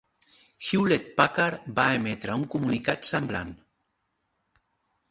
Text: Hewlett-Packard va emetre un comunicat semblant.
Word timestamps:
Hewlett-Packard 0.67 1.69
va 1.81 1.85
emetre 1.99 2.39
un 2.45 2.47
comunicat 2.55 3.13
semblant. 3.13 3.57